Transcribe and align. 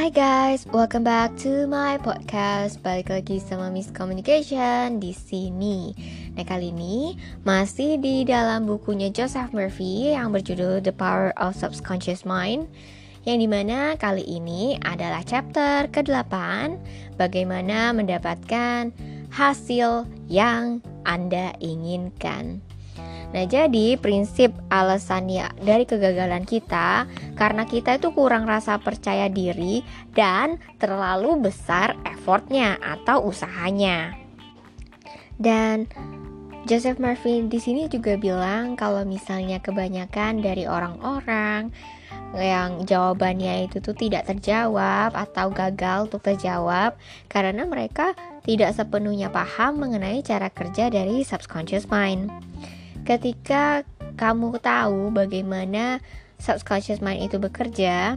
Hai 0.00 0.08
guys, 0.08 0.64
welcome 0.72 1.04
back 1.04 1.36
to 1.44 1.68
my 1.68 2.00
podcast. 2.00 2.80
Balik 2.80 3.12
lagi 3.12 3.36
sama 3.36 3.68
Miss 3.68 3.92
Communication 3.92 4.96
di 4.96 5.12
sini. 5.12 5.92
Nah 6.32 6.40
kali 6.48 6.72
ini 6.72 7.20
masih 7.44 8.00
di 8.00 8.24
dalam 8.24 8.64
bukunya 8.64 9.12
Joseph 9.12 9.52
Murphy 9.52 10.16
yang 10.16 10.32
berjudul 10.32 10.80
The 10.80 10.96
Power 10.96 11.36
of 11.36 11.52
Subconscious 11.52 12.24
Mind. 12.24 12.64
Yang 13.28 13.44
di 13.44 13.48
mana 13.52 13.92
kali 14.00 14.24
ini 14.24 14.80
adalah 14.80 15.20
chapter 15.20 15.84
ke-8 15.92 16.32
Bagaimana 17.20 17.92
mendapatkan 17.92 18.96
hasil 19.28 20.08
yang 20.32 20.80
Anda 21.04 21.52
inginkan 21.60 22.64
Nah, 23.30 23.46
jadi 23.46 23.94
prinsip 23.94 24.50
alasannya 24.74 25.54
dari 25.62 25.86
kegagalan 25.86 26.42
kita 26.42 27.06
karena 27.38 27.62
kita 27.62 28.02
itu 28.02 28.10
kurang 28.10 28.42
rasa 28.42 28.82
percaya 28.82 29.30
diri 29.30 29.86
dan 30.18 30.58
terlalu 30.82 31.38
besar 31.38 31.94
effortnya 32.02 32.74
atau 32.82 33.22
usahanya. 33.30 34.18
Dan 35.38 35.86
Joseph 36.66 37.00
Murphy 37.00 37.46
di 37.46 37.56
sini 37.56 37.86
juga 37.86 38.18
bilang 38.20 38.74
kalau 38.76 39.06
misalnya 39.06 39.62
kebanyakan 39.62 40.44
dari 40.44 40.68
orang-orang 40.68 41.72
yang 42.36 42.86
jawabannya 42.86 43.66
itu 43.66 43.82
tuh 43.82 43.96
tidak 43.96 44.28
terjawab 44.28 45.14
atau 45.16 45.50
gagal 45.50 46.10
untuk 46.10 46.22
terjawab 46.22 46.94
karena 47.26 47.66
mereka 47.66 48.14
tidak 48.46 48.76
sepenuhnya 48.76 49.32
paham 49.32 49.82
mengenai 49.82 50.22
cara 50.22 50.46
kerja 50.52 50.92
dari 50.92 51.26
subconscious 51.26 51.90
mind. 51.90 52.30
Ketika 53.10 53.82
kamu 54.14 54.62
tahu 54.62 55.10
bagaimana 55.10 55.98
subconscious 56.38 57.02
mind 57.02 57.26
itu 57.26 57.42
bekerja, 57.42 58.14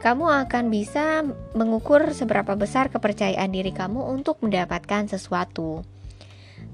kamu 0.00 0.48
akan 0.48 0.72
bisa 0.72 1.28
mengukur 1.52 2.08
seberapa 2.16 2.56
besar 2.56 2.88
kepercayaan 2.88 3.52
diri 3.52 3.68
kamu 3.76 4.00
untuk 4.00 4.40
mendapatkan 4.40 5.12
sesuatu. 5.12 5.84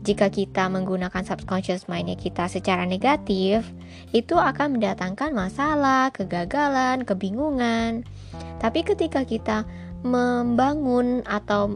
Jika 0.07 0.31
kita 0.31 0.71
menggunakan 0.71 1.27
subconscious 1.27 1.91
mind 1.91 2.15
kita 2.23 2.47
secara 2.47 2.87
negatif, 2.87 3.67
itu 4.15 4.39
akan 4.39 4.79
mendatangkan 4.79 5.35
masalah, 5.35 6.15
kegagalan, 6.15 7.03
kebingungan. 7.03 8.07
Tapi 8.63 8.87
ketika 8.87 9.27
kita 9.27 9.67
membangun 10.07 11.27
atau 11.27 11.75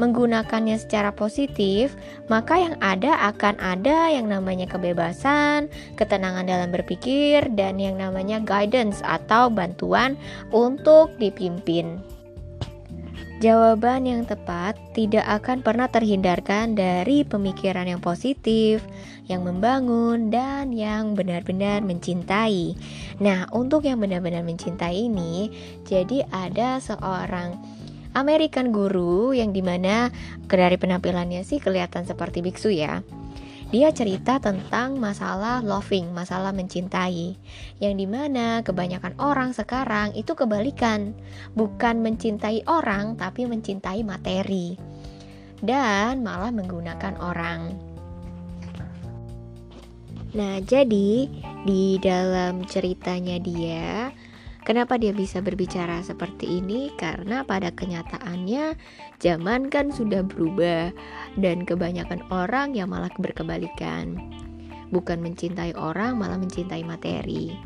menggunakannya 0.00 0.80
secara 0.80 1.12
positif, 1.12 1.92
maka 2.32 2.56
yang 2.56 2.74
ada 2.80 3.30
akan 3.30 3.60
ada 3.60 4.08
yang 4.08 4.32
namanya 4.32 4.64
kebebasan, 4.64 5.68
ketenangan 6.00 6.48
dalam 6.48 6.72
berpikir, 6.72 7.44
dan 7.52 7.76
yang 7.76 8.00
namanya 8.00 8.40
guidance 8.40 9.04
atau 9.04 9.52
bantuan 9.52 10.16
untuk 10.50 11.12
dipimpin. 11.20 12.00
Jawaban 13.40 14.04
yang 14.04 14.28
tepat 14.28 14.76
tidak 14.92 15.24
akan 15.24 15.64
pernah 15.64 15.88
terhindarkan 15.88 16.76
dari 16.76 17.24
pemikiran 17.24 17.88
yang 17.88 17.96
positif, 17.96 18.84
yang 19.32 19.48
membangun, 19.48 20.28
dan 20.28 20.76
yang 20.76 21.16
benar-benar 21.16 21.80
mencintai. 21.80 22.76
Nah, 23.16 23.48
untuk 23.56 23.88
yang 23.88 23.96
benar-benar 23.96 24.44
mencintai 24.44 25.08
ini, 25.08 25.48
jadi 25.88 26.28
ada 26.28 26.84
seorang 26.84 27.56
American 28.14 28.74
Guru 28.74 29.30
yang 29.30 29.54
di 29.54 29.62
mana 29.62 30.10
dari 30.50 30.74
penampilannya 30.74 31.46
sih 31.46 31.62
kelihatan 31.62 32.02
seperti 32.06 32.42
biksu 32.42 32.74
ya. 32.74 33.02
Dia 33.70 33.94
cerita 33.94 34.42
tentang 34.42 34.98
masalah 34.98 35.62
loving, 35.62 36.10
masalah 36.10 36.50
mencintai, 36.50 37.38
yang 37.78 37.94
di 37.94 38.02
mana 38.02 38.66
kebanyakan 38.66 39.14
orang 39.22 39.54
sekarang 39.54 40.10
itu 40.18 40.34
kebalikan, 40.34 41.14
bukan 41.54 42.02
mencintai 42.02 42.66
orang 42.66 43.14
tapi 43.14 43.46
mencintai 43.46 44.02
materi, 44.02 44.74
dan 45.62 46.26
malah 46.26 46.50
menggunakan 46.50 47.14
orang. 47.22 47.78
Nah, 50.34 50.58
jadi 50.66 51.30
di 51.62 51.98
dalam 52.02 52.66
ceritanya 52.66 53.38
dia 53.38 54.10
Kenapa 54.60 55.00
dia 55.00 55.16
bisa 55.16 55.40
berbicara 55.40 56.04
seperti 56.04 56.60
ini? 56.60 56.92
Karena 56.94 57.42
pada 57.48 57.72
kenyataannya 57.72 58.76
zaman 59.16 59.72
kan 59.72 59.88
sudah 59.88 60.20
berubah 60.20 60.92
dan 61.40 61.64
kebanyakan 61.64 62.20
orang 62.28 62.76
yang 62.76 62.92
malah 62.92 63.10
berkebalikan. 63.16 64.20
Bukan 64.92 65.22
mencintai 65.24 65.72
orang, 65.78 66.20
malah 66.20 66.36
mencintai 66.36 66.84
materi. 66.84 67.56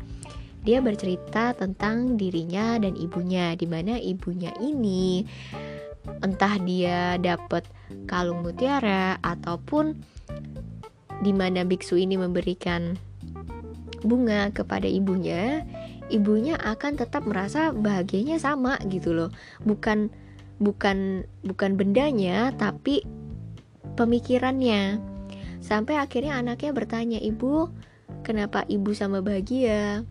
Dia 0.65 0.81
bercerita 0.81 1.53
tentang 1.53 2.17
dirinya 2.17 2.81
dan 2.81 2.97
ibunya, 2.97 3.53
di 3.53 3.67
mana 3.69 4.01
ibunya 4.01 4.49
ini 4.57 5.21
entah 6.21 6.57
dia 6.61 7.17
dapat 7.17 7.65
kalung 8.05 8.45
mutiara 8.45 9.17
ataupun 9.21 9.97
di 11.21 11.31
mana 11.33 11.65
biksu 11.65 11.97
ini 11.97 12.17
memberikan 12.17 12.97
bunga 14.05 14.53
kepada 14.53 14.85
ibunya 14.85 15.65
ibunya 16.09 16.55
akan 16.59 16.97
tetap 16.99 17.25
merasa 17.25 17.73
bahagianya 17.73 18.37
sama 18.37 18.77
gitu 18.89 19.13
loh. 19.13 19.29
Bukan 19.63 20.11
bukan 20.59 21.27
bukan 21.43 21.71
bendanya 21.75 22.53
tapi 22.55 23.03
pemikirannya. 23.99 24.99
Sampai 25.63 25.97
akhirnya 25.97 26.37
anaknya 26.37 26.71
bertanya 26.75 27.19
ibu 27.19 27.71
kenapa 28.21 28.63
ibu 28.69 28.93
sama 28.93 29.21
bahagia? 29.25 30.05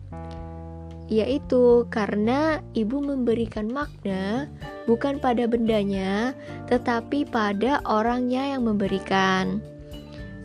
Yaitu 1.05 1.85
karena 1.93 2.65
ibu 2.73 2.97
memberikan 2.97 3.69
makna 3.69 4.49
bukan 4.89 5.21
pada 5.21 5.45
bendanya 5.45 6.33
tetapi 6.65 7.29
pada 7.29 7.79
orangnya 7.85 8.57
yang 8.57 8.65
memberikan. 8.65 9.61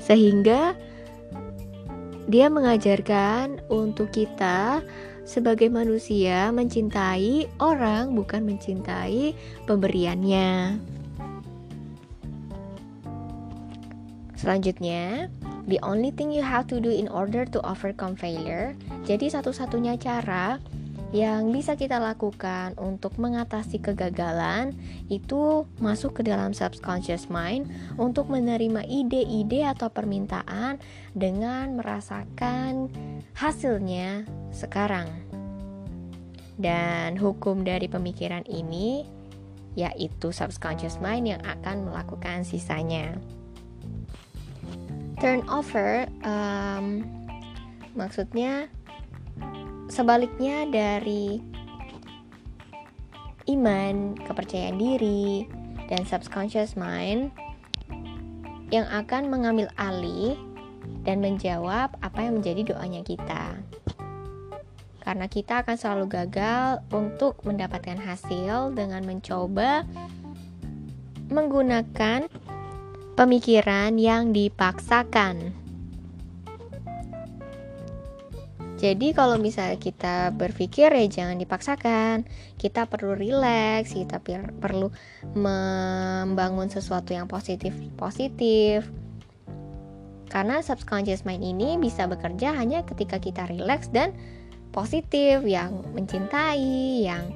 Sehingga 0.01 0.77
dia 2.31 2.47
mengajarkan 2.47 3.59
untuk 3.67 4.15
kita 4.15 4.85
sebagai 5.31 5.71
manusia 5.71 6.51
mencintai 6.51 7.47
orang 7.63 8.19
bukan 8.19 8.43
mencintai 8.43 9.39
pemberiannya. 9.71 10.83
Selanjutnya, 14.35 15.31
the 15.71 15.79
only 15.87 16.11
thing 16.11 16.35
you 16.35 16.43
have 16.43 16.67
to 16.67 16.83
do 16.83 16.91
in 16.91 17.07
order 17.07 17.47
to 17.47 17.63
overcome 17.63 18.19
failure. 18.19 18.75
Jadi 19.07 19.31
satu-satunya 19.31 19.95
cara 20.03 20.59
yang 21.11 21.51
bisa 21.51 21.75
kita 21.75 21.99
lakukan 21.99 22.75
untuk 22.79 23.19
mengatasi 23.19 23.83
kegagalan 23.83 24.75
itu 25.11 25.67
masuk 25.83 26.23
ke 26.23 26.23
dalam 26.23 26.55
subconscious 26.55 27.27
mind 27.27 27.67
untuk 27.99 28.31
menerima 28.31 28.87
ide-ide 28.87 29.67
atau 29.67 29.91
permintaan 29.91 30.79
dengan 31.15 31.75
merasakan 31.75 32.91
hasilnya 33.41 34.29
sekarang. 34.53 35.09
Dan 36.61 37.17
hukum 37.17 37.65
dari 37.65 37.89
pemikiran 37.89 38.45
ini 38.45 39.09
yaitu 39.73 40.29
subconscious 40.29 41.01
mind 41.01 41.33
yang 41.33 41.43
akan 41.49 41.89
melakukan 41.89 42.45
sisanya. 42.45 43.17
Turnover 45.17 46.05
um, 46.21 47.01
maksudnya 47.97 48.69
sebaliknya 49.89 50.69
dari 50.69 51.41
iman, 53.49 54.21
kepercayaan 54.21 54.77
diri, 54.77 55.49
dan 55.89 56.05
subconscious 56.05 56.77
mind 56.77 57.33
yang 58.69 58.85
akan 58.93 59.33
mengambil 59.33 59.67
alih 59.81 60.37
dan 61.05 61.25
menjawab 61.25 61.97
apa 62.01 62.19
yang 62.21 62.41
menjadi 62.41 62.75
doanya 62.75 63.03
kita. 63.05 63.57
Karena 65.01 65.27
kita 65.27 65.65
akan 65.65 65.77
selalu 65.81 66.07
gagal 66.13 66.85
untuk 66.93 67.41
mendapatkan 67.43 67.97
hasil 67.97 68.77
dengan 68.77 69.03
mencoba 69.09 69.89
menggunakan 71.31 72.29
pemikiran 73.17 73.97
yang 73.97 74.35
dipaksakan. 74.35 75.61
Jadi 78.81 79.13
kalau 79.13 79.37
misalnya 79.37 79.77
kita 79.77 80.33
berpikir 80.33 80.89
ya 80.89 81.05
jangan 81.05 81.37
dipaksakan. 81.37 82.25
Kita 82.57 82.89
perlu 82.89 83.13
rileks, 83.13 83.93
kita 83.93 84.25
perlu 84.57 84.89
membangun 85.37 86.73
sesuatu 86.73 87.13
yang 87.13 87.29
positif 87.29 87.77
positif. 88.01 88.89
Karena 90.31 90.63
subconscious 90.63 91.27
mind 91.27 91.43
ini 91.43 91.75
bisa 91.77 92.07
bekerja 92.07 92.55
hanya 92.55 92.87
ketika 92.87 93.19
kita 93.19 93.51
rileks 93.51 93.91
dan 93.91 94.15
positif, 94.71 95.43
yang 95.43 95.83
mencintai, 95.91 97.03
yang 97.03 97.35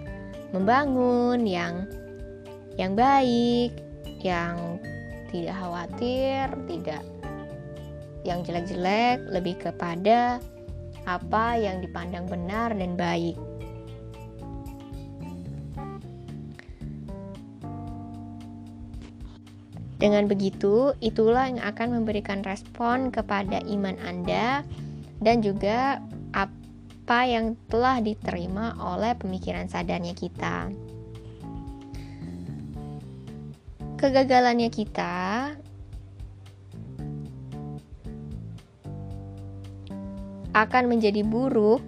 membangun, 0.55 1.43
yang 1.43 1.91
yang 2.79 2.95
baik, 2.95 3.75
yang 4.23 4.79
tidak 5.35 5.59
khawatir, 5.59 6.47
tidak 6.71 7.03
yang 8.25 8.41
jelek-jelek, 8.47 9.21
lebih 9.29 9.59
kepada 9.59 10.39
apa 11.05 11.59
yang 11.61 11.85
dipandang 11.85 12.25
benar 12.25 12.73
dan 12.73 12.97
baik. 12.97 13.37
Dengan 20.05 20.29
begitu, 20.29 20.93
itulah 21.01 21.49
yang 21.49 21.65
akan 21.65 21.97
memberikan 21.97 22.45
respon 22.45 23.09
kepada 23.09 23.65
iman 23.65 23.97
Anda 24.05 24.61
dan 25.25 25.41
juga 25.41 25.97
apa 26.37 27.25
yang 27.25 27.57
telah 27.73 28.05
diterima 28.05 28.77
oleh 28.77 29.17
pemikiran 29.17 29.65
sadarnya 29.65 30.13
kita. 30.13 30.69
Kegagalannya 33.97 34.69
kita 34.69 35.57
akan 40.53 40.85
menjadi 40.85 41.25
buruk 41.25 41.81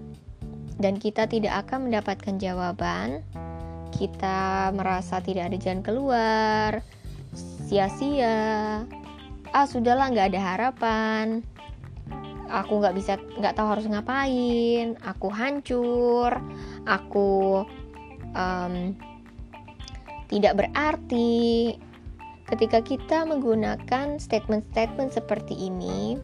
dan 0.81 0.97
kita 0.97 1.29
tidak 1.29 1.69
akan 1.69 1.93
mendapatkan 1.93 2.41
jawaban. 2.41 3.21
Kita 3.93 4.73
merasa 4.73 5.21
tidak 5.21 5.53
ada 5.53 5.57
jalan 5.61 5.85
keluar, 5.85 6.81
sia-sia. 7.67 8.87
Ah 9.51 9.67
sudahlah 9.67 10.15
nggak 10.15 10.31
ada 10.33 10.41
harapan. 10.55 11.43
Aku 12.47 12.79
nggak 12.79 12.95
bisa 12.95 13.19
nggak 13.19 13.59
tahu 13.59 13.67
harus 13.75 13.91
ngapain. 13.91 14.95
Aku 15.03 15.29
hancur. 15.29 16.39
Aku 16.87 17.63
um, 18.33 18.95
tidak 20.31 20.55
berarti. 20.55 21.75
Ketika 22.47 22.79
kita 22.79 23.27
menggunakan 23.27 24.23
statement-statement 24.23 25.11
seperti 25.11 25.67
ini 25.67 26.15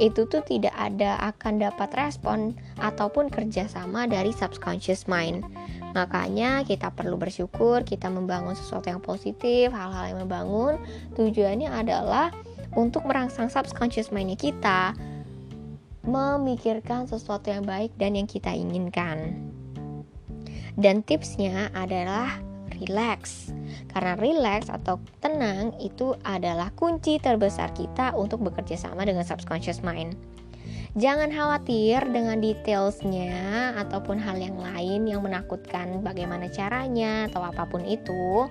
itu 0.00 0.24
tuh 0.24 0.40
tidak 0.44 0.72
ada 0.78 1.20
akan 1.32 1.60
dapat 1.60 1.92
respon 1.96 2.56
ataupun 2.80 3.28
kerjasama 3.28 4.08
dari 4.08 4.32
subconscious 4.32 5.04
mind 5.10 5.44
Makanya 5.92 6.64
kita 6.64 6.88
perlu 6.92 7.20
bersyukur, 7.20 7.84
kita 7.84 8.08
membangun 8.08 8.56
sesuatu 8.56 8.88
yang 8.88 9.04
positif, 9.04 9.68
hal-hal 9.72 10.16
yang 10.16 10.20
membangun. 10.24 10.80
Tujuannya 11.16 11.68
adalah 11.68 12.32
untuk 12.72 13.04
merangsang 13.04 13.52
subconscious 13.52 14.08
mindnya 14.08 14.40
kita 14.40 14.96
memikirkan 16.02 17.06
sesuatu 17.06 17.52
yang 17.52 17.62
baik 17.62 17.92
dan 18.00 18.16
yang 18.16 18.26
kita 18.26 18.50
inginkan. 18.50 19.36
Dan 20.80 21.04
tipsnya 21.04 21.68
adalah 21.76 22.40
relax. 22.82 23.50
Karena 23.94 24.18
relax 24.18 24.66
atau 24.66 24.98
tenang 25.22 25.78
itu 25.78 26.18
adalah 26.26 26.74
kunci 26.74 27.22
terbesar 27.22 27.70
kita 27.78 28.12
untuk 28.18 28.42
bekerja 28.42 28.74
sama 28.74 29.06
dengan 29.06 29.22
subconscious 29.22 29.86
mind. 29.86 30.18
Jangan 30.92 31.32
khawatir 31.32 32.04
dengan 32.12 32.36
detailsnya 32.44 33.72
ataupun 33.80 34.20
hal 34.20 34.36
yang 34.36 34.60
lain 34.60 35.08
yang 35.08 35.24
menakutkan 35.24 36.04
bagaimana 36.04 36.52
caranya 36.52 37.32
atau 37.32 37.40
apa 37.40 37.64
pun 37.64 37.80
itu. 37.88 38.44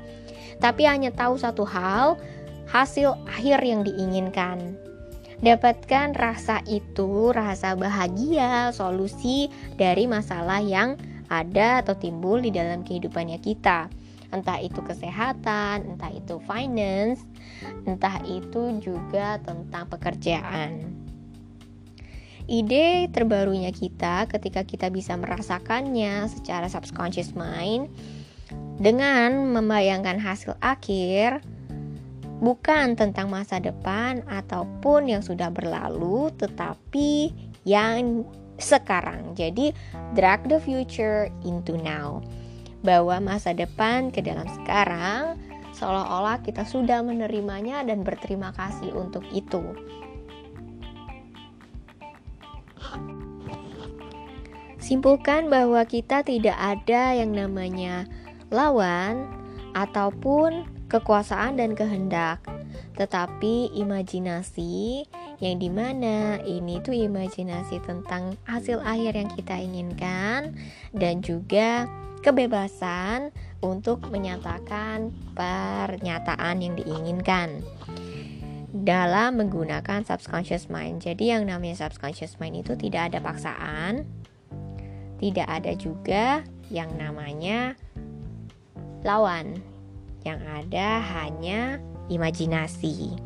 Tapi 0.58 0.90
hanya 0.90 1.14
tahu 1.14 1.38
satu 1.38 1.62
hal, 1.70 2.18
hasil 2.66 3.14
akhir 3.30 3.62
yang 3.62 3.86
diinginkan. 3.86 4.74
Dapatkan 5.42 6.18
rasa 6.18 6.66
itu, 6.66 7.30
rasa 7.30 7.78
bahagia, 7.78 8.74
solusi 8.74 9.50
dari 9.78 10.10
masalah 10.10 10.62
yang 10.66 10.98
ada 11.30 11.86
atau 11.86 11.94
timbul 11.94 12.42
di 12.42 12.50
dalam 12.50 12.82
kehidupannya 12.82 13.38
kita 13.38 14.01
entah 14.32 14.60
itu 14.60 14.80
kesehatan, 14.80 15.96
entah 15.96 16.12
itu 16.12 16.40
finance, 16.48 17.24
entah 17.88 18.20
itu 18.28 18.80
juga 18.80 19.38
tentang 19.44 19.88
pekerjaan. 19.92 20.92
Ide 22.52 23.08
terbarunya 23.14 23.72
kita 23.72 24.28
ketika 24.28 24.68
kita 24.68 24.92
bisa 24.92 25.16
merasakannya 25.16 26.28
secara 26.28 26.68
subconscious 26.68 27.32
mind 27.38 27.88
dengan 28.82 29.56
membayangkan 29.56 30.20
hasil 30.20 30.58
akhir 30.60 31.40
bukan 32.42 32.98
tentang 32.98 33.30
masa 33.30 33.62
depan 33.62 34.26
ataupun 34.26 35.14
yang 35.14 35.22
sudah 35.22 35.54
berlalu 35.54 36.34
tetapi 36.36 37.32
yang 37.64 38.26
sekarang. 38.58 39.38
Jadi 39.38 39.72
drag 40.18 40.50
the 40.50 40.58
future 40.58 41.30
into 41.46 41.78
now. 41.80 42.20
Bawa 42.82 43.22
masa 43.22 43.54
depan 43.54 44.10
ke 44.10 44.26
dalam 44.26 44.50
sekarang 44.62 45.38
seolah-olah 45.78 46.42
kita 46.46 46.66
sudah 46.66 47.02
menerimanya 47.02 47.82
dan 47.86 48.06
berterima 48.06 48.54
kasih 48.54 48.94
untuk 48.94 49.26
itu. 49.34 49.62
Simpulkan 54.82 55.48
bahwa 55.48 55.88
kita 55.88 56.26
tidak 56.26 56.58
ada 56.60 57.16
yang 57.16 57.32
namanya 57.32 58.10
lawan 58.52 59.30
ataupun 59.72 60.68
kekuasaan 60.92 61.56
dan 61.56 61.72
kehendak, 61.80 62.44
tetapi 63.00 63.72
imajinasi 63.72 65.08
yang 65.40 65.58
di 65.58 65.72
mana 65.72 66.44
ini 66.44 66.84
tuh 66.84 66.92
imajinasi 66.92 67.80
tentang 67.88 68.36
hasil 68.44 68.84
akhir 68.84 69.16
yang 69.16 69.32
kita 69.32 69.56
inginkan 69.58 70.60
dan 70.92 71.24
juga 71.24 71.88
kebebasan 72.22 73.34
untuk 73.62 74.02
menyatakan 74.10 75.14
pernyataan 75.34 76.62
yang 76.62 76.74
diinginkan 76.78 77.62
dalam 78.72 79.38
menggunakan 79.38 80.08
subconscious 80.08 80.72
mind. 80.72 81.04
Jadi 81.04 81.36
yang 81.36 81.46
namanya 81.46 81.86
subconscious 81.86 82.40
mind 82.40 82.64
itu 82.64 82.74
tidak 82.80 83.12
ada 83.12 83.20
paksaan, 83.20 84.08
tidak 85.20 85.48
ada 85.50 85.76
juga 85.76 86.42
yang 86.72 86.90
namanya 86.96 87.76
lawan. 89.04 89.60
Yang 90.22 90.42
ada 90.46 91.02
hanya 91.02 91.82
imajinasi. 92.14 93.18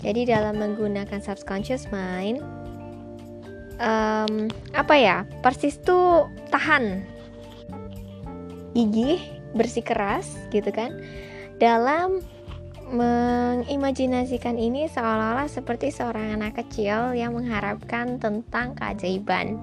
Jadi 0.00 0.28
dalam 0.28 0.56
menggunakan 0.56 1.20
subconscious 1.20 1.92
mind, 1.92 2.40
um, 3.80 4.48
apa 4.72 4.94
ya? 4.96 5.28
Persis 5.44 5.76
tuh 5.80 6.28
tahan, 6.48 7.04
gigih, 8.76 9.24
bersikeras, 9.56 10.28
gitu 10.52 10.68
kan? 10.68 10.92
Dalam 11.56 12.20
mengimajinasikan 12.86 14.54
ini 14.54 14.86
seolah-olah 14.86 15.50
seperti 15.50 15.90
seorang 15.90 16.38
anak 16.38 16.62
kecil 16.62 17.18
yang 17.18 17.34
mengharapkan 17.34 18.22
tentang 18.22 18.78
keajaiban 18.78 19.58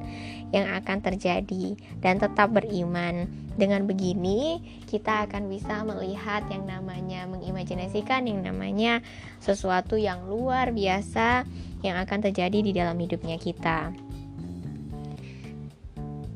yang 0.52 0.68
akan 0.68 1.00
terjadi 1.00 1.80
dan 2.04 2.20
tetap 2.20 2.52
beriman. 2.52 3.30
Dengan 3.54 3.86
begini, 3.86 4.60
kita 4.90 5.30
akan 5.30 5.46
bisa 5.46 5.86
melihat 5.86 6.42
yang 6.50 6.66
namanya 6.66 7.30
mengimajinasikan 7.30 8.26
yang 8.26 8.42
namanya 8.42 9.00
sesuatu 9.40 9.94
yang 9.94 10.26
luar 10.26 10.74
biasa 10.74 11.46
yang 11.86 11.96
akan 12.02 12.20
terjadi 12.28 12.60
di 12.60 12.72
dalam 12.74 12.98
hidupnya 12.98 13.38
kita. 13.38 13.94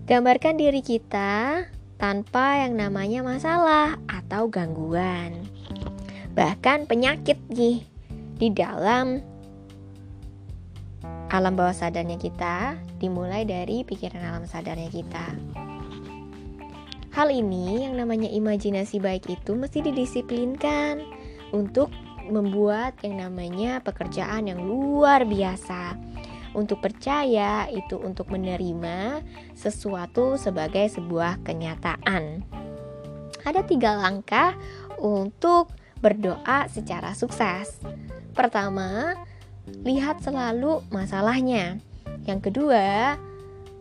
Gambarkan 0.08 0.56
diri 0.56 0.80
kita 0.80 1.66
tanpa 1.98 2.64
yang 2.66 2.78
namanya 2.78 3.26
masalah 3.26 3.98
atau 4.06 4.48
gangguan 4.48 5.46
bahkan 6.38 6.86
penyakit 6.86 7.42
nih 7.50 7.82
di 8.38 8.54
dalam 8.54 9.26
alam 11.28 11.60
bawah 11.60 11.76
sadarnya 11.76 12.16
kita 12.16 12.78
dimulai 13.02 13.44
dari 13.44 13.84
pikiran 13.84 14.24
alam 14.24 14.46
sadarnya 14.48 14.88
kita. 14.88 15.28
Hal 17.12 17.34
ini 17.34 17.84
yang 17.84 17.98
namanya 17.98 18.30
imajinasi 18.30 19.02
baik 19.02 19.28
itu 19.28 19.58
mesti 19.58 19.82
didisiplinkan 19.82 21.02
untuk 21.52 21.90
membuat 22.30 22.94
yang 23.02 23.28
namanya 23.28 23.82
pekerjaan 23.82 24.48
yang 24.48 24.62
luar 24.62 25.26
biasa. 25.26 25.98
Untuk 26.58 26.82
percaya 26.82 27.70
itu 27.70 28.02
untuk 28.02 28.34
menerima 28.34 29.22
sesuatu 29.54 30.42
sebagai 30.42 30.90
sebuah 30.90 31.46
kenyataan. 31.46 32.42
Ada 33.46 33.62
tiga 33.62 33.94
langkah 34.02 34.58
untuk 34.98 35.70
berdoa 36.02 36.66
secara 36.66 37.14
sukses. 37.14 37.78
Pertama, 38.34 39.14
lihat 39.86 40.26
selalu 40.26 40.82
masalahnya. 40.90 41.78
Yang 42.26 42.50
kedua, 42.50 43.16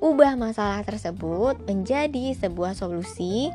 ubah 0.05 0.37
masalah 0.37 0.85
tersebut 0.85 1.57
menjadi 1.65 2.37
sebuah 2.37 2.77
solusi 2.77 3.49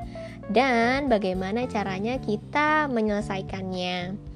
dan 0.50 1.08
bagaimana 1.08 1.70
caranya 1.70 2.18
kita 2.18 2.90
menyelesaikannya. 2.90 4.31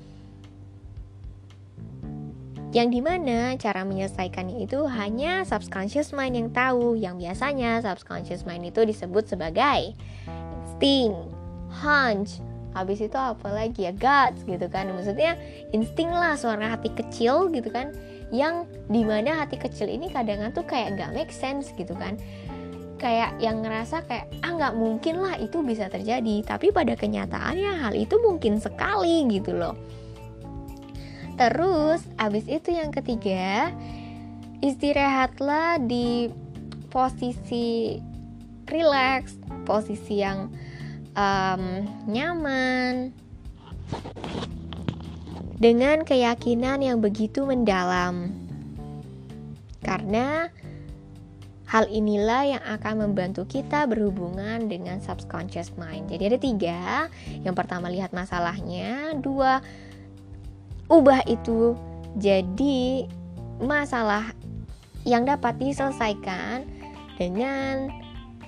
Yang 2.75 3.00
di 3.00 3.00
mana 3.00 3.55
cara 3.55 3.88
menyelesaikannya 3.88 4.67
itu 4.67 4.84
hanya 4.84 5.48
subconscious 5.48 6.12
mind 6.12 6.36
yang 6.36 6.50
tahu 6.51 7.00
Yang 7.00 7.24
biasanya 7.24 7.79
subconscious 7.79 8.44
mind 8.44 8.67
itu 8.67 8.84
disebut 8.84 9.32
sebagai 9.32 9.96
insting, 10.75 11.15
hunch, 11.72 12.44
habis 12.75 13.00
itu 13.00 13.15
apa 13.15 13.48
lagi 13.48 13.88
ya? 13.88 13.96
Guts 13.96 14.44
gitu 14.44 14.67
kan. 14.67 14.91
Maksudnya 14.91 15.39
insting 15.72 16.12
lah 16.12 16.36
suara 16.36 16.75
hati 16.75 16.91
kecil 16.91 17.48
gitu 17.55 17.72
kan. 17.72 17.96
Yang 18.36 18.67
di 18.91 19.08
mana 19.08 19.39
hati 19.39 19.55
kecil 19.55 19.88
ini 19.88 20.12
kadang 20.12 20.44
tuh 20.51 20.67
kayak 20.67 21.00
gak 21.00 21.15
make 21.15 21.32
sense 21.32 21.72
gitu 21.79 21.96
kan. 21.96 22.20
Kayak 23.00 23.39
yang 23.39 23.63
ngerasa 23.63 24.03
kayak 24.03 24.27
ah 24.44 24.51
nggak 24.51 24.75
mungkin 24.75 25.24
lah 25.24 25.39
itu 25.39 25.63
bisa 25.63 25.88
terjadi. 25.88 26.44
Tapi 26.44 26.75
pada 26.75 27.00
kenyataannya 27.00 27.88
hal 27.88 27.96
itu 27.96 28.20
mungkin 28.20 28.60
sekali 28.60 29.24
gitu 29.32 29.55
loh 29.55 29.79
Terus, 31.36 32.00
abis 32.15 32.48
itu 32.48 32.72
yang 32.72 32.96
ketiga, 32.96 33.75
istirahatlah 34.63 35.84
di 35.84 36.32
posisi 36.88 38.00
relax, 38.72 39.36
posisi 39.68 40.24
yang 40.24 40.48
um, 41.12 41.84
nyaman, 42.08 43.12
dengan 45.60 46.08
keyakinan 46.08 46.80
yang 46.80 47.04
begitu 47.04 47.44
mendalam, 47.44 48.32
karena 49.84 50.48
hal 51.68 51.92
inilah 51.92 52.44
yang 52.48 52.63
akan 52.63 53.12
membantu 53.12 53.44
kita 53.44 53.84
berhubungan 53.92 54.72
dengan 54.72 55.04
subconscious 55.04 55.75
mind. 55.75 56.08
Jadi, 56.08 56.24
ada 56.32 56.39
tiga: 56.39 56.82
yang 57.44 57.60
pertama, 57.60 57.92
lihat 57.92 58.15
masalahnya, 58.15 59.20
dua, 59.20 59.60
ubah 60.89 61.25
itu 61.25 61.74
jadi 62.15 63.10
masalah 63.60 64.32
yang 65.06 65.25
dapat 65.25 65.58
diselesaikan 65.62 66.65
dengan 67.15 67.89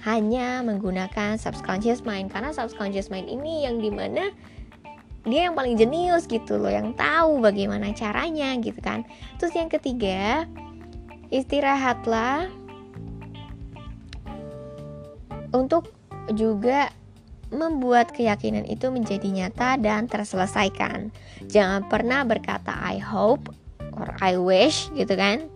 hanya 0.03 0.62
menggunakan 0.62 1.36
subconscious 1.36 2.03
mind. 2.06 2.29
Karena 2.32 2.53
subconscious 2.53 3.10
mind 3.12 3.29
ini 3.29 3.65
yang 3.65 3.82
di 3.82 3.89
mana 3.91 4.32
dia 5.27 5.51
yang 5.51 5.56
paling 5.60 5.75
jenius 5.75 6.24
gitu 6.25 6.56
loh 6.56 6.72
yang 6.72 6.96
tahu 6.96 7.44
bagaimana 7.44 7.91
caranya 7.91 8.56
gitu 8.63 8.79
kan. 8.79 9.03
Terus 9.38 9.53
yang 9.53 9.67
ketiga 9.67 10.48
istirahatlah 11.29 12.48
untuk 15.51 15.91
juga 16.36 16.91
membuat 17.49 18.11
keyakinan 18.11 18.67
itu 18.67 18.91
menjadi 18.91 19.27
nyata 19.27 19.79
dan 19.79 20.05
terselesaikan. 20.11 21.13
Jangan 21.47 21.87
pernah 21.87 22.27
berkata 22.27 22.75
I 22.75 22.99
hope 22.99 23.51
or 23.95 24.11
I 24.19 24.35
wish 24.35 24.91
gitu 24.93 25.15
kan. 25.15 25.47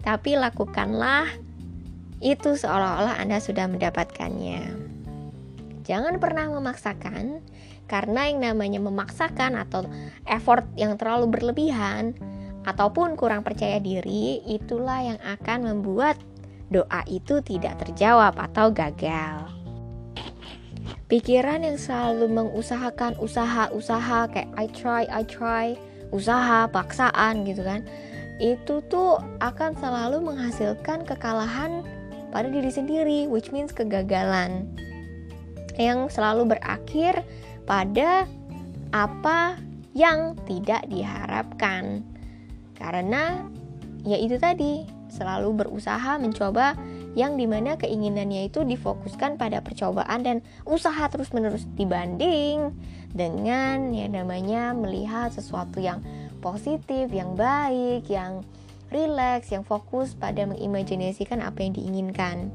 Tapi 0.00 0.38
lakukanlah 0.38 1.28
itu 2.18 2.58
seolah-olah 2.58 3.20
Anda 3.20 3.38
sudah 3.38 3.70
mendapatkannya. 3.70 4.88
Jangan 5.88 6.20
pernah 6.20 6.52
memaksakan, 6.52 7.40
karena 7.88 8.28
yang 8.28 8.44
namanya 8.44 8.76
memaksakan 8.84 9.56
atau 9.56 9.88
effort 10.28 10.68
yang 10.76 11.00
terlalu 11.00 11.32
berlebihan 11.32 12.12
ataupun 12.68 13.16
kurang 13.16 13.40
percaya 13.40 13.80
diri, 13.80 14.44
itulah 14.44 15.00
yang 15.00 15.20
akan 15.24 15.72
membuat 15.72 16.20
doa 16.68 17.00
itu 17.08 17.40
tidak 17.40 17.80
terjawab 17.80 18.36
atau 18.36 18.68
gagal. 18.68 19.57
Pikiran 21.08 21.64
yang 21.64 21.80
selalu 21.80 22.28
mengusahakan 22.28 23.16
usaha-usaha 23.16 24.28
kayak 24.28 24.52
I 24.60 24.68
try, 24.76 25.08
I 25.08 25.24
try, 25.24 25.72
usaha, 26.12 26.68
paksaan 26.68 27.48
gitu 27.48 27.64
kan. 27.64 27.80
Itu 28.36 28.84
tuh 28.92 29.16
akan 29.40 29.72
selalu 29.80 30.20
menghasilkan 30.20 31.08
kekalahan 31.08 31.80
pada 32.28 32.52
diri 32.52 32.68
sendiri, 32.68 33.24
which 33.24 33.48
means 33.56 33.72
kegagalan 33.72 34.68
yang 35.80 36.12
selalu 36.12 36.52
berakhir 36.52 37.24
pada 37.64 38.28
apa 38.92 39.56
yang 39.96 40.36
tidak 40.44 40.84
diharapkan. 40.92 42.04
Karena 42.76 43.48
ya 44.04 44.20
itu 44.20 44.36
tadi, 44.36 44.84
selalu 45.08 45.64
berusaha 45.64 46.20
mencoba 46.20 46.76
yang 47.18 47.34
di 47.34 47.50
mana 47.50 47.74
keinginannya 47.74 48.46
itu 48.46 48.62
difokuskan 48.62 49.42
pada 49.42 49.58
percobaan 49.58 50.22
dan 50.22 50.36
usaha 50.62 51.10
terus-menerus 51.10 51.66
dibanding 51.74 52.70
dengan 53.10 53.90
yang 53.90 54.14
namanya 54.14 54.70
melihat 54.70 55.34
sesuatu 55.34 55.82
yang 55.82 55.98
positif, 56.38 57.10
yang 57.10 57.34
baik, 57.34 58.06
yang 58.06 58.46
relax, 58.94 59.50
yang 59.50 59.66
fokus 59.66 60.14
pada 60.14 60.46
mengimajinasikan 60.46 61.42
apa 61.42 61.66
yang 61.66 61.74
diinginkan. 61.74 62.54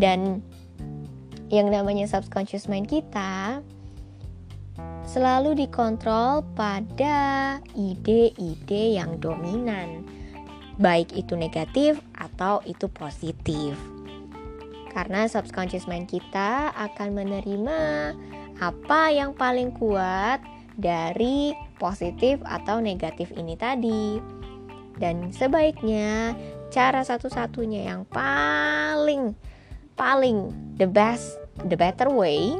Dan 0.00 0.40
yang 1.52 1.68
namanya 1.68 2.08
subconscious 2.08 2.64
mind 2.64 2.88
kita 2.88 3.60
selalu 5.04 5.68
dikontrol 5.68 6.42
pada 6.56 7.60
ide-ide 7.76 8.96
yang 8.96 9.20
dominan, 9.20 10.02
baik 10.78 11.14
itu 11.14 11.38
negatif 11.38 12.02
atau 12.14 12.62
itu 12.66 12.90
positif. 12.90 13.78
Karena 14.94 15.26
subconscious 15.26 15.90
mind 15.90 16.06
kita 16.06 16.70
akan 16.74 17.18
menerima 17.18 17.80
apa 18.62 19.10
yang 19.10 19.34
paling 19.34 19.74
kuat 19.74 20.38
dari 20.78 21.54
positif 21.82 22.38
atau 22.46 22.78
negatif 22.78 23.34
ini 23.34 23.58
tadi. 23.58 24.22
Dan 24.94 25.34
sebaiknya 25.34 26.38
cara 26.70 27.02
satu-satunya 27.02 27.90
yang 27.90 28.06
paling 28.06 29.34
paling 29.98 30.54
the 30.78 30.86
best, 30.86 31.38
the 31.66 31.74
better 31.74 32.10
way 32.10 32.54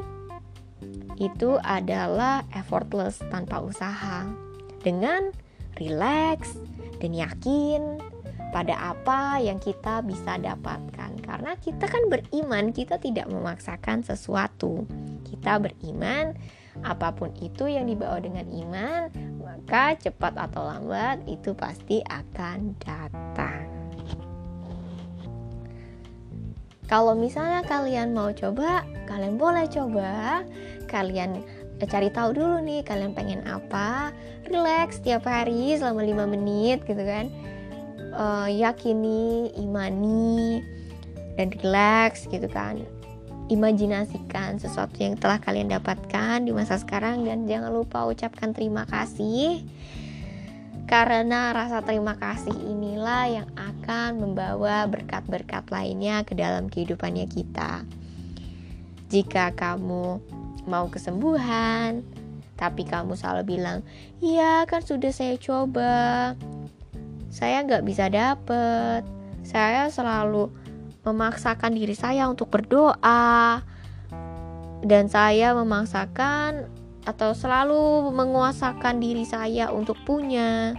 itu 1.19 1.55
adalah 1.63 2.43
effortless 2.51 3.23
tanpa 3.31 3.63
usaha. 3.63 4.27
Dengan 4.83 5.31
relax 5.79 6.59
dan 7.05 7.13
yakin 7.13 8.01
pada 8.49 8.97
apa 8.97 9.37
yang 9.45 9.61
kita 9.61 10.01
bisa 10.01 10.41
dapatkan. 10.41 11.21
Karena 11.21 11.53
kita 11.61 11.85
kan 11.85 12.09
beriman, 12.09 12.73
kita 12.73 12.97
tidak 12.97 13.29
memaksakan 13.29 14.01
sesuatu. 14.01 14.89
Kita 15.29 15.61
beriman 15.61 16.33
apa 16.81 17.13
pun 17.13 17.35
itu 17.45 17.69
yang 17.69 17.85
dibawa 17.85 18.19
dengan 18.25 18.49
iman, 18.49 19.13
maka 19.37 20.01
cepat 20.01 20.33
atau 20.39 20.65
lambat 20.65 21.21
itu 21.29 21.53
pasti 21.53 22.01
akan 22.09 22.73
datang. 22.81 23.69
Kalau 26.85 27.17
misalnya 27.17 27.65
kalian 27.65 28.13
mau 28.13 28.33
coba, 28.33 28.85
kalian 29.05 29.37
boleh 29.37 29.67
coba. 29.69 30.45
Kalian 30.85 31.43
cari 31.87 32.09
tahu 32.13 32.37
dulu 32.37 32.61
nih 32.65 32.83
kalian 32.85 33.13
pengen 33.13 33.43
apa. 33.49 34.11
Relax 34.49 35.01
tiap 35.01 35.25
hari 35.25 35.77
selama 35.77 36.05
5 36.05 36.35
menit 36.35 36.85
gitu 36.85 37.01
kan. 37.01 37.33
Uh, 38.15 38.47
yakini, 38.47 39.51
imani 39.59 40.63
dan 41.35 41.51
relax 41.63 42.31
gitu 42.31 42.47
kan 42.47 42.79
imajinasikan 43.53 44.57
sesuatu 44.57 44.97
yang 45.05 45.21
telah 45.21 45.37
kalian 45.37 45.69
dapatkan 45.69 46.49
di 46.49 46.53
masa 46.55 46.81
sekarang 46.81 47.29
dan 47.29 47.45
jangan 47.45 47.77
lupa 47.77 48.09
ucapkan 48.09 48.57
terima 48.57 48.89
kasih 48.89 49.61
karena 50.89 51.53
rasa 51.53 51.81
terima 51.85 52.17
kasih 52.17 52.53
inilah 52.53 53.25
yang 53.29 53.49
akan 53.57 54.21
membawa 54.21 54.85
berkat-berkat 54.89 55.69
lainnya 55.73 56.25
ke 56.29 56.37
dalam 56.37 56.69
kehidupannya 56.69 57.25
kita. 57.25 57.89
Jika 59.09 59.57
kamu 59.57 60.21
mau 60.65 60.89
kesembuhan, 60.89 62.05
tapi 62.55 62.85
kamu 62.85 63.17
selalu 63.17 63.59
bilang, 63.59 63.85
"Iya, 64.25 64.65
kan 64.65 64.81
sudah 64.81 65.13
saya 65.13 65.37
coba, 65.37 66.33
saya 67.35 67.67
nggak 67.67 67.85
bisa 67.85 68.07
dapet, 68.07 69.03
saya 69.45 69.93
selalu 69.93 70.49
memaksakan 71.05 71.77
diri 71.77 71.93
saya 71.93 72.27
untuk 72.27 72.49
berdoa. 72.49 73.61
Dan 74.85 75.09
saya 75.09 75.57
memaksakan 75.57 76.69
atau 77.05 77.37
selalu 77.37 78.13
menguasakan 78.13 79.01
diri 79.01 79.25
saya 79.29 79.69
untuk 79.73 79.97
punya 80.09 80.73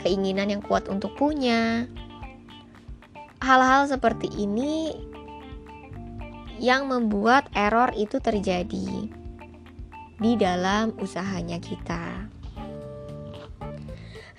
keinginan 0.00 0.48
yang 0.48 0.64
kuat 0.64 0.88
untuk 0.88 1.12
punya. 1.16 1.88
Hal-hal 3.40 3.88
seperti 3.88 4.28
ini 4.36 4.92
yang 6.60 6.92
membuat 6.92 7.48
error 7.56 7.90
itu 7.96 8.20
terjadi 8.20 9.08
di 10.20 10.32
dalam 10.36 10.92
usahanya 11.00 11.56
kita. 11.56 12.28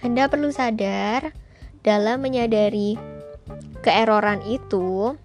Anda 0.06 0.30
perlu 0.30 0.54
sadar 0.54 1.34
dalam 1.82 2.22
menyadari 2.22 2.98
keeroran 3.82 4.46
itu 4.46 5.18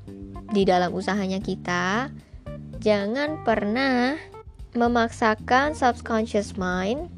di 0.57 0.65
dalam 0.65 0.97
usahanya 0.97 1.45
kita, 1.45 2.09
jangan 2.81 3.45
pernah 3.45 4.17
memaksakan 4.73 5.77
subconscious 5.77 6.57
mind 6.57 7.13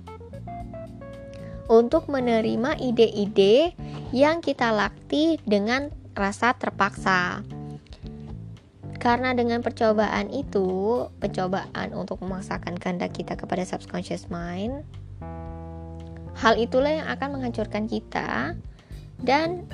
untuk 1.70 2.10
menerima 2.10 2.80
ide-ide 2.82 3.76
yang 4.10 4.42
kita 4.42 4.72
latih 4.72 5.38
dengan 5.44 5.92
rasa 6.16 6.56
terpaksa. 6.56 7.44
Karena 8.98 9.30
dengan 9.30 9.62
percobaan 9.62 10.26
itu, 10.34 11.06
percobaan 11.22 11.94
untuk 11.94 12.18
memaksakan 12.18 12.74
kehendak 12.82 13.14
kita 13.14 13.38
kepada 13.38 13.62
subconscious 13.62 14.26
mind, 14.26 14.82
hal 16.34 16.58
itulah 16.58 16.90
yang 16.90 17.06
akan 17.06 17.38
menghancurkan 17.38 17.86
kita 17.86 18.58
dan 19.22 19.66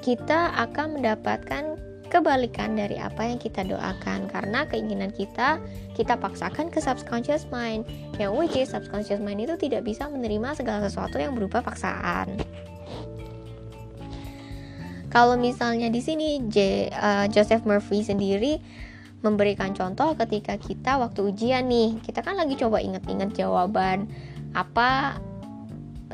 kita 0.00 0.56
akan 0.56 0.96
mendapatkan 0.96 1.76
kebalikan 2.08 2.74
dari 2.80 2.96
apa 2.96 3.28
yang 3.28 3.36
kita 3.36 3.60
doakan. 3.68 4.24
Karena 4.32 4.64
keinginan 4.64 5.12
kita 5.12 5.60
kita 5.92 6.16
paksakan 6.16 6.72
ke 6.72 6.80
subconscious 6.80 7.44
mind 7.52 7.84
yang 8.16 8.32
which 8.32 8.56
is 8.56 8.72
subconscious 8.72 9.20
mind 9.20 9.44
itu 9.44 9.60
tidak 9.60 9.84
bisa 9.84 10.08
menerima 10.08 10.56
segala 10.56 10.88
sesuatu 10.88 11.20
yang 11.20 11.36
berupa 11.36 11.60
paksaan 11.60 12.40
kalau 15.10 15.34
misalnya 15.34 15.90
di 15.90 15.98
sini 15.98 16.38
J, 16.46 16.86
uh, 16.94 17.26
Joseph 17.26 17.66
Murphy 17.66 18.06
sendiri 18.06 18.62
memberikan 19.26 19.74
contoh 19.76 20.16
ketika 20.16 20.56
kita 20.56 20.96
waktu 21.02 21.34
ujian 21.34 21.66
nih. 21.66 21.98
Kita 22.00 22.22
kan 22.22 22.38
lagi 22.38 22.56
coba 22.56 22.78
inget-inget 22.78 23.34
jawaban 23.36 24.08
apa 24.54 25.18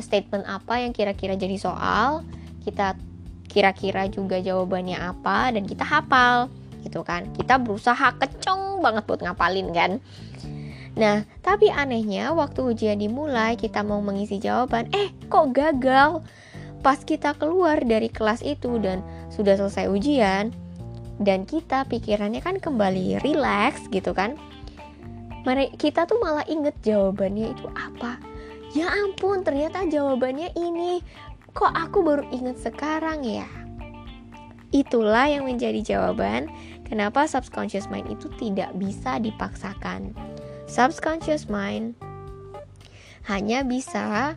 statement 0.01 0.45
apa 0.49 0.81
yang 0.81 0.97
kira-kira 0.97 1.37
jadi 1.37 1.61
soal. 1.61 2.25
Kita 2.65 2.97
kira-kira 3.47 4.09
juga 4.09 4.41
jawabannya 4.41 4.97
apa 4.97 5.53
dan 5.53 5.69
kita 5.69 5.85
hafal 5.85 6.49
gitu 6.83 7.05
kan. 7.05 7.29
Kita 7.37 7.61
berusaha 7.61 8.17
kecong 8.17 8.81
banget 8.81 9.05
buat 9.05 9.21
ngapalin 9.21 9.77
kan. 9.77 10.01
Nah 10.97 11.29
tapi 11.45 11.69
anehnya 11.69 12.33
waktu 12.33 12.65
ujian 12.65 12.97
dimulai 12.97 13.61
kita 13.61 13.85
mau 13.85 14.01
mengisi 14.01 14.41
jawaban 14.41 14.89
eh 14.97 15.13
kok 15.29 15.53
gagal 15.53 16.25
pas 16.87 17.03
kita 17.03 17.35
keluar 17.35 17.83
dari 17.83 18.07
kelas 18.07 18.47
itu 18.47 18.79
dan 18.79 19.03
sudah 19.35 19.59
selesai 19.59 19.91
ujian 19.91 20.55
dan 21.19 21.43
kita 21.43 21.83
pikirannya 21.91 22.39
kan 22.39 22.63
kembali 22.63 23.19
relax 23.27 23.91
gitu 23.91 24.15
kan 24.15 24.39
kita 25.79 26.07
tuh 26.07 26.23
malah 26.23 26.47
inget 26.47 26.75
jawabannya 26.87 27.51
itu 27.51 27.67
apa 27.75 28.23
ya 28.71 28.87
ampun 29.03 29.43
ternyata 29.43 29.83
jawabannya 29.91 30.55
ini 30.55 31.03
Kok 31.57 31.73
aku 31.73 32.05
baru 32.05 32.29
ingat 32.37 32.61
sekarang 32.61 33.25
ya? 33.25 33.49
Itulah 34.77 35.25
yang 35.25 35.49
menjadi 35.49 35.81
jawaban 35.81 36.53
kenapa 36.85 37.25
subconscious 37.25 37.89
mind 37.89 38.13
itu 38.13 38.29
tidak 38.37 38.77
bisa 38.77 39.17
dipaksakan. 39.17 40.13
Subconscious 40.69 41.49
mind 41.49 41.97
hanya 43.25 43.65
bisa 43.65 44.37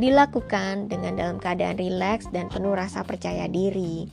dilakukan 0.00 0.88
dengan 0.88 1.16
dalam 1.16 1.36
keadaan 1.36 1.76
rileks 1.76 2.28
dan 2.32 2.48
penuh 2.48 2.72
rasa 2.72 3.04
percaya 3.04 3.44
diri. 3.48 4.08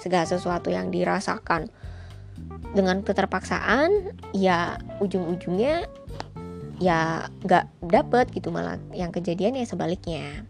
Segala 0.00 0.24
sesuatu 0.28 0.68
yang 0.72 0.92
dirasakan 0.92 1.68
dengan 2.72 3.04
keterpaksaan, 3.04 4.16
ya 4.32 4.80
ujung-ujungnya 5.00 5.84
ya 6.80 7.28
nggak 7.44 7.68
dapet 7.92 8.32
gitu 8.32 8.48
malah 8.48 8.80
yang 8.96 9.12
kejadian 9.12 9.60
ya 9.60 9.68
sebaliknya. 9.68 10.48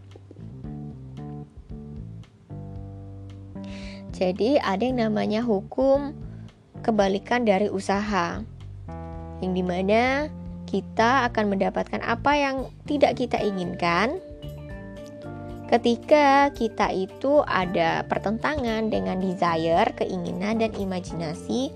Jadi 4.15 4.61
ada 4.61 4.85
yang 4.85 5.01
namanya 5.09 5.41
hukum 5.41 6.13
kebalikan 6.85 7.43
dari 7.43 7.67
usaha. 7.67 8.45
Yang 9.41 9.53
di 9.57 9.63
mana 9.65 10.29
kita 10.69 11.25
akan 11.27 11.57
mendapatkan 11.57 11.99
apa 12.05 12.31
yang 12.37 12.55
tidak 12.85 13.17
kita 13.17 13.41
inginkan 13.41 14.21
ketika 15.71 16.51
kita 16.51 16.91
itu 16.91 17.39
ada 17.47 18.03
pertentangan 18.11 18.91
dengan 18.91 19.23
desire, 19.23 19.87
keinginan, 19.95 20.59
dan 20.59 20.75
imajinasi 20.75 21.71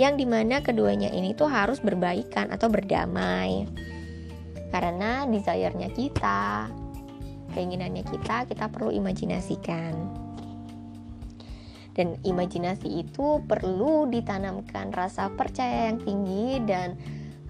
yang 0.00 0.16
di 0.16 0.24
mana 0.24 0.64
keduanya 0.64 1.12
ini 1.12 1.36
tuh 1.36 1.48
harus 1.48 1.80
berbaikan 1.84 2.48
atau 2.48 2.72
berdamai 2.72 3.68
karena 4.72 5.24
desire-nya 5.24 5.88
kita 5.92 6.68
keinginannya 7.56 8.04
kita 8.04 8.44
kita 8.44 8.68
perlu 8.68 8.92
imajinasikan 8.92 9.96
dan 11.96 12.20
imajinasi 12.28 13.08
itu 13.08 13.40
perlu 13.48 14.04
ditanamkan 14.12 14.92
rasa 14.92 15.32
percaya 15.32 15.88
yang 15.88 15.96
tinggi 16.04 16.60
dan 16.68 17.00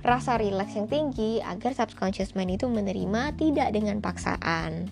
rasa 0.06 0.38
rileks 0.38 0.78
yang 0.78 0.86
tinggi 0.86 1.42
agar 1.42 1.74
subconscious 1.74 2.38
mind 2.38 2.54
itu 2.54 2.70
menerima 2.70 3.34
tidak 3.34 3.74
dengan 3.74 3.98
paksaan. 3.98 4.86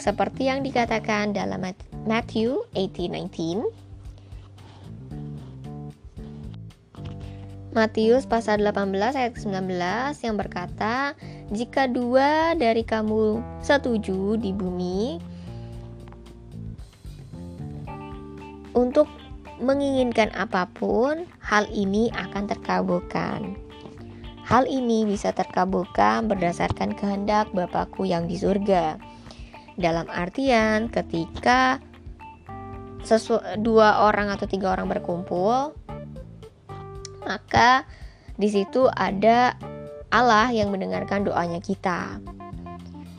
Seperti 0.00 0.48
yang 0.48 0.64
dikatakan 0.64 1.36
dalam 1.36 1.60
Matthew 2.08 2.64
18:19. 2.72 3.68
Matius 7.70 8.26
pasal 8.26 8.64
18 8.64 9.14
ayat 9.14 9.36
19 9.38 10.24
yang 10.24 10.40
berkata, 10.40 11.14
"Jika 11.52 11.86
dua 11.86 12.56
dari 12.56 12.82
kamu 12.82 13.44
setuju 13.60 14.40
di 14.40 14.50
bumi 14.50 15.20
Untuk 18.70 19.10
menginginkan 19.58 20.30
apa 20.32 20.70
pun, 20.70 21.26
hal 21.42 21.66
ini 21.74 22.06
akan 22.14 22.46
terkabulkan. 22.46 23.58
Hal 24.46 24.66
ini 24.70 25.02
bisa 25.06 25.34
terkabulkan 25.34 26.30
berdasarkan 26.30 26.94
kehendak 26.94 27.50
Bapakku 27.50 28.06
yang 28.06 28.30
di 28.30 28.38
surga. 28.38 28.94
Dalam 29.78 30.10
artian 30.10 30.90
ketika 30.90 31.78
sesu 33.04 33.40
dua 33.60 34.06
orang 34.06 34.28
atau 34.28 34.44
tiga 34.44 34.74
orang 34.74 34.90
berkumpul, 34.90 35.72
maka 37.24 37.84
di 38.40 38.48
situ 38.48 38.88
ada 38.92 39.56
Allah 40.10 40.50
yang 40.50 40.74
mendengarkan 40.74 41.22
doanya 41.22 41.62
kita. 41.62 42.18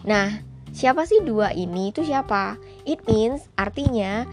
Nah, 0.03 0.43
siapa 0.75 1.07
sih 1.07 1.23
dua 1.23 1.55
ini? 1.55 1.93
Itu 1.93 2.03
siapa? 2.03 2.59
It 2.83 3.07
means 3.07 3.47
artinya 3.55 4.27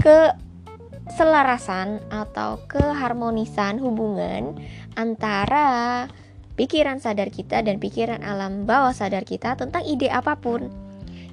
keselarasan 0.00 2.00
atau 2.08 2.64
keharmonisan 2.70 3.76
hubungan 3.82 4.56
antara 4.96 6.08
pikiran 6.56 7.02
sadar 7.02 7.28
kita 7.28 7.60
dan 7.60 7.76
pikiran 7.76 8.24
alam 8.24 8.64
bawah 8.64 8.96
sadar 8.96 9.28
kita 9.28 9.60
tentang 9.60 9.84
ide 9.84 10.08
apa 10.08 10.40
pun, 10.40 10.72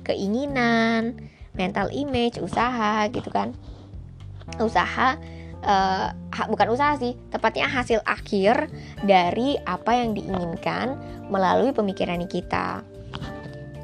keinginan, 0.08 1.20
mental 1.60 1.92
image, 1.92 2.40
usaha 2.40 3.06
gitu 3.12 3.28
kan. 3.28 3.52
Usaha 4.58 5.20
uh, 5.68 6.10
bukan 6.48 6.68
usaha 6.72 6.96
sih, 6.96 7.18
tepatnya 7.34 7.68
hasil 7.68 8.00
akhir 8.08 8.72
dari 9.04 9.58
apa 9.66 9.92
yang 9.98 10.16
diinginkan 10.16 10.96
melalui 11.28 11.76
pemikiran 11.76 12.24
kita. 12.30 12.82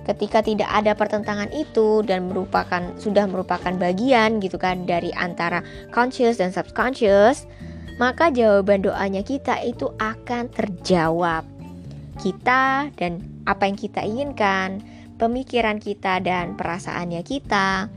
Ketika 0.03 0.43
tidak 0.43 0.67
ada 0.67 0.91
pertentangan 0.99 1.47
itu 1.55 2.03
dan 2.03 2.27
merupakan 2.27 2.83
sudah 2.99 3.23
merupakan 3.23 3.71
bagian 3.71 4.43
gitu 4.43 4.59
kan 4.59 4.83
dari 4.83 5.15
antara 5.15 5.63
conscious 5.95 6.43
dan 6.43 6.51
subconscious, 6.51 7.47
maka 7.95 8.27
jawaban 8.27 8.83
doanya 8.83 9.23
kita 9.23 9.63
itu 9.63 9.87
akan 10.03 10.51
terjawab. 10.51 11.47
Kita 12.19 12.91
dan 12.99 13.23
apa 13.47 13.63
yang 13.63 13.77
kita 13.79 14.03
inginkan, 14.03 14.83
pemikiran 15.23 15.79
kita 15.79 16.19
dan 16.19 16.59
perasaannya 16.59 17.23
kita, 17.23 17.87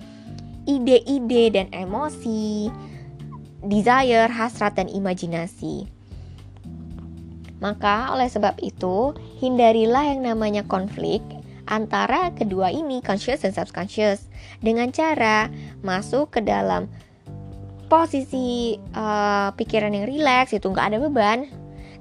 ide-ide 0.71 1.51
dan 1.51 1.67
emosi, 1.75 2.71
desire, 3.67 4.31
hasrat 4.31 4.79
dan 4.79 4.87
imajinasi. 4.87 5.91
Maka 7.59 8.15
oleh 8.15 8.31
sebab 8.31 8.55
itu, 8.63 9.11
hindarilah 9.43 10.15
yang 10.15 10.23
namanya 10.23 10.63
konflik 10.63 11.19
antara 11.67 12.31
kedua 12.31 12.71
ini, 12.71 13.03
conscious 13.03 13.43
dan 13.43 13.51
subconscious, 13.51 14.31
dengan 14.63 14.95
cara 14.95 15.51
masuk 15.83 16.39
ke 16.39 16.41
dalam 16.47 16.87
posisi 17.91 18.79
uh, 18.95 19.51
pikiran 19.59 19.91
yang 19.95 20.07
rileks 20.07 20.55
itu 20.55 20.71
nggak 20.71 20.95
ada 20.95 20.99
beban. 21.03 21.51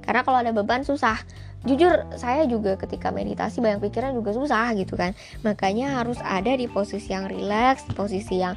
Karena 0.06 0.22
kalau 0.22 0.38
ada 0.46 0.54
beban 0.54 0.86
susah. 0.86 1.18
Jujur 1.66 2.06
saya 2.14 2.46
juga 2.46 2.78
ketika 2.78 3.10
meditasi 3.10 3.58
banyak 3.58 3.90
pikiran 3.90 4.14
juga 4.14 4.38
susah 4.38 4.78
gitu 4.78 4.94
kan. 4.94 5.18
Makanya 5.42 5.98
harus 6.02 6.22
ada 6.22 6.54
di 6.54 6.70
posisi 6.70 7.10
yang 7.10 7.26
rileks, 7.26 7.90
posisi 7.98 8.38
yang 8.38 8.54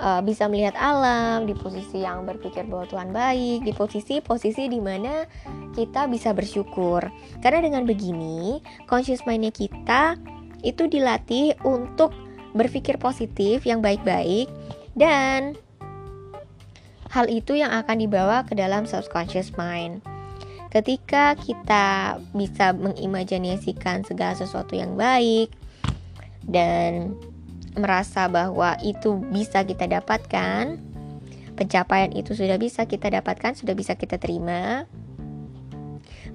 uh, 0.00 0.24
bisa 0.24 0.48
melihat 0.48 0.72
alam, 0.78 1.44
di 1.44 1.52
posisi 1.52 2.00
yang 2.00 2.24
berpikir 2.24 2.64
bahwa 2.64 2.88
Tuhan 2.88 3.12
baik, 3.12 3.68
di 3.68 3.72
posisi-posisi 3.76 4.70
di 4.70 4.80
mana 4.80 5.28
kita 5.76 6.08
bisa 6.08 6.32
bersyukur. 6.32 7.04
Karena 7.44 7.60
dengan 7.60 7.84
begini, 7.84 8.64
conscious 8.88 9.28
mindnya 9.28 9.52
kita 9.52 10.16
itu 10.64 10.88
dilatih 10.88 11.54
untuk 11.62 12.10
berpikir 12.56 12.96
positif 12.96 13.62
yang 13.68 13.84
baik-baik 13.84 14.48
dan 14.98 15.54
hal 17.12 17.30
itu 17.30 17.54
yang 17.54 17.70
akan 17.70 18.02
dibawa 18.02 18.42
ke 18.42 18.56
dalam 18.56 18.88
subconscious 18.88 19.54
mind. 19.54 20.17
Ketika 20.68 21.32
kita 21.40 22.20
bisa 22.36 22.76
mengimajinasikan 22.76 24.04
segala 24.04 24.36
sesuatu 24.36 24.76
yang 24.76 25.00
baik 25.00 25.48
dan 26.44 27.16
merasa 27.72 28.28
bahwa 28.28 28.76
itu 28.84 29.16
bisa 29.32 29.64
kita 29.64 29.88
dapatkan, 29.88 30.76
pencapaian 31.56 32.12
itu 32.12 32.36
sudah 32.36 32.60
bisa 32.60 32.84
kita 32.84 33.08
dapatkan, 33.08 33.56
sudah 33.56 33.72
bisa 33.72 33.96
kita 33.96 34.20
terima, 34.20 34.84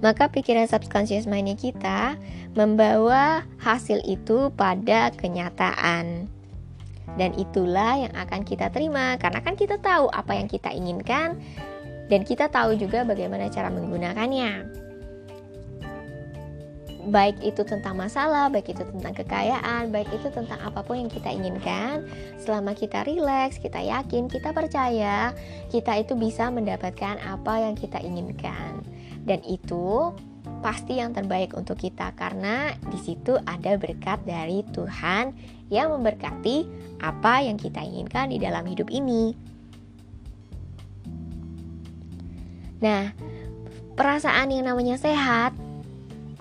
maka 0.04 0.28
pikiran 0.28 0.68
subconscious 0.68 1.30
mindnya 1.30 1.56
kita 1.56 2.20
membawa 2.58 3.48
hasil 3.62 4.04
itu 4.04 4.50
pada 4.58 5.14
kenyataan. 5.16 6.28
Dan 7.14 7.32
itulah 7.38 8.02
yang 8.02 8.14
akan 8.18 8.42
kita 8.42 8.74
terima 8.74 9.16
karena 9.22 9.40
kan 9.46 9.54
kita 9.54 9.78
tahu 9.78 10.10
apa 10.10 10.34
yang 10.34 10.50
kita 10.50 10.74
inginkan 10.74 11.38
dan 12.14 12.22
kita 12.22 12.46
tahu 12.46 12.78
juga 12.78 13.02
bagaimana 13.02 13.50
cara 13.50 13.74
menggunakannya 13.74 14.84
baik 17.10 17.42
itu 17.44 17.68
tentang 17.68 18.00
masalah, 18.00 18.48
baik 18.48 18.72
itu 18.72 18.84
tentang 18.88 19.12
kekayaan, 19.12 19.92
baik 19.92 20.08
itu 20.16 20.32
tentang 20.32 20.56
apa 20.64 20.80
pun 20.86 21.04
yang 21.04 21.12
kita 21.12 21.36
inginkan, 21.36 22.08
selama 22.40 22.72
kita 22.72 23.04
rileks, 23.04 23.60
kita 23.60 23.84
yakin, 23.84 24.32
kita 24.32 24.56
percaya, 24.56 25.36
kita 25.68 26.00
itu 26.00 26.16
bisa 26.16 26.48
mendapatkan 26.48 27.20
apa 27.20 27.54
yang 27.60 27.76
kita 27.76 28.00
inginkan. 28.00 28.80
Dan 29.28 29.44
itu 29.44 30.16
pasti 30.64 31.00
yang 31.00 31.12
terbaik 31.12 31.56
untuk 31.56 31.76
kita 31.76 32.16
karena 32.16 32.72
di 32.88 33.00
situ 33.00 33.36
ada 33.44 33.76
berkat 33.76 34.24
dari 34.24 34.64
Tuhan 34.72 35.36
yang 35.68 35.92
memberkati 35.92 36.68
apa 37.04 37.44
yang 37.44 37.60
kita 37.60 37.84
inginkan 37.84 38.32
di 38.32 38.40
dalam 38.40 38.64
hidup 38.64 38.88
ini. 38.88 39.53
Nah, 42.84 43.16
perasaan 43.96 44.52
yang 44.52 44.68
namanya 44.68 45.00
sehat 45.00 45.56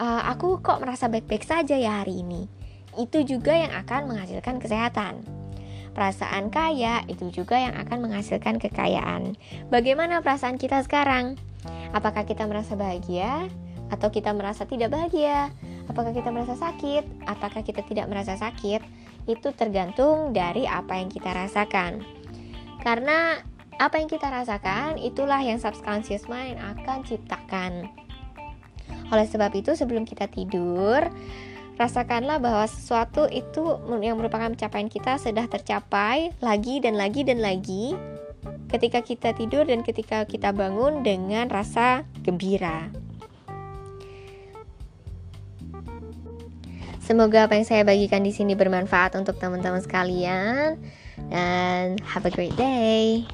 uh, 0.03 0.23
aku 0.27 0.59
kok 0.59 0.83
merasa 0.83 1.07
baik-baik 1.07 1.47
saja 1.47 1.79
ya 1.79 2.03
hari 2.03 2.27
ini. 2.27 2.51
Itu 2.99 3.23
juga 3.23 3.55
yang 3.55 3.71
akan 3.71 4.11
menghasilkan 4.11 4.59
kesehatan. 4.59 5.23
Perasaan 5.95 6.51
kaya 6.51 7.07
itu 7.07 7.31
juga 7.31 7.63
yang 7.63 7.79
akan 7.79 8.11
menghasilkan 8.11 8.59
kekayaan. 8.59 9.39
Bagaimana 9.71 10.25
perasaan 10.25 10.59
kita 10.59 10.83
sekarang? 10.83 11.39
Apakah 11.95 12.27
kita 12.27 12.49
merasa 12.49 12.75
bahagia 12.75 13.47
atau 13.93 14.09
kita 14.09 14.33
merasa 14.33 14.65
tidak 14.65 14.91
bahagia? 14.91 15.53
Apakah 15.93 16.17
kita 16.17 16.33
merasa 16.33 16.57
sakit? 16.57 17.29
Apakah 17.29 17.61
kita 17.61 17.85
tidak 17.85 18.09
merasa 18.09 18.35
sakit? 18.41 18.81
Itu 19.29 19.53
tergantung 19.53 20.33
dari 20.33 20.65
apa 20.65 20.97
yang 20.97 21.13
kita 21.13 21.29
rasakan. 21.29 22.01
Karena 22.81 23.39
apa 23.83 23.99
yang 23.99 24.07
kita 24.07 24.31
rasakan 24.31 24.95
itulah 25.03 25.43
yang 25.43 25.59
subconscious 25.59 26.31
mind 26.31 26.55
akan 26.63 27.03
ciptakan. 27.03 27.91
Oleh 29.11 29.27
sebab 29.27 29.51
itu, 29.59 29.75
sebelum 29.75 30.07
kita 30.07 30.31
tidur, 30.31 31.03
rasakanlah 31.75 32.39
bahwa 32.39 32.63
sesuatu 32.71 33.27
itu 33.27 33.83
yang 33.99 34.23
merupakan 34.23 34.55
pencapaian 34.55 34.87
kita 34.87 35.19
sudah 35.19 35.51
tercapai 35.51 36.31
lagi 36.39 36.79
dan 36.79 36.95
lagi 36.95 37.27
dan 37.27 37.43
lagi 37.43 37.99
ketika 38.71 39.03
kita 39.03 39.35
tidur 39.35 39.67
dan 39.67 39.83
ketika 39.83 40.31
kita 40.31 40.55
bangun 40.55 41.03
dengan 41.03 41.51
rasa 41.51 42.07
gembira. 42.23 42.87
Semoga 47.03 47.51
apa 47.51 47.59
yang 47.59 47.67
saya 47.67 47.83
bagikan 47.83 48.23
di 48.23 48.31
sini 48.31 48.55
bermanfaat 48.55 49.19
untuk 49.19 49.43
teman-teman 49.43 49.83
sekalian 49.83 50.79
dan 51.35 51.99
have 52.07 52.23
a 52.23 52.31
great 52.31 52.55
day. 52.55 53.27